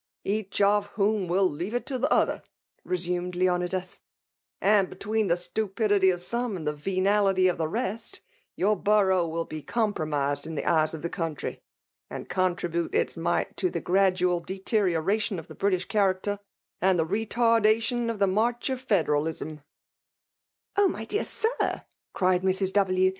FKMALS 0.25 0.25
DOHINATIOK. 0.25 0.39
119 0.41 0.49
'< 0.49 0.53
Sach 0.55 0.67
of 0.67 0.95
wb6m 0.95 1.29
irill 1.29 1.55
leave 1.59 1.73
it 1.75 1.85
to 1.85 1.99
the 1.99 2.07
other/' 2.07 2.41
tesamed 2.87 3.35
Lieoiiidas;" 3.35 3.99
and 4.79 4.89
between 4.89 5.27
the 5.27 5.37
stu 5.37 5.67
fndity 5.67 6.11
of 6.11 6.21
some 6.23 6.57
and 6.57 6.65
the 6.65 6.73
venality 6.73 7.47
of 7.47 7.59
the 7.59 7.67
rest, 7.67 8.21
your 8.55 8.75
borough 8.75 9.27
will 9.27 9.45
be 9.45 9.61
compromiBed 9.61 10.47
in 10.47 10.55
the 10.55 10.65
eyes 10.65 10.95
of 10.95 11.03
the 11.03 11.09
eoimtry, 11.11 11.59
and 12.09 12.27
contribute 12.29 12.95
its 12.95 13.15
mite 13.15 13.55
to 13.57 13.69
the 13.69 13.79
gradual 13.79 14.39
deterioration 14.39 15.37
of 15.37 15.47
the 15.47 15.53
British 15.53 15.85
character 15.85 16.39
and 16.81 16.97
the 16.97 17.05
retardation 17.05 18.09
of 18.09 18.17
the 18.17 18.25
march 18.25 18.71
of 18.71 18.83
fbderal 18.87 19.27
•* 19.43 19.59
Oh! 20.77 20.87
my 20.87 21.05
dear 21.05 21.23
Sir, 21.23 21.83
cried 22.15 22.41
Mrs. 22.41 22.73
W. 22.73 23.09